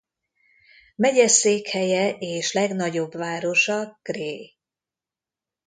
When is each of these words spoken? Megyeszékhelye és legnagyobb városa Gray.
Megyeszékhelye 0.95 2.13
és 2.17 2.53
legnagyobb 2.53 3.13
városa 3.15 3.99
Gray. 4.03 4.57